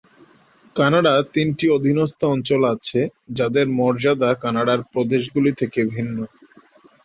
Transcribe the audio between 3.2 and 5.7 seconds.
যাদের মর্যাদা কানাডার প্রদেশগুলি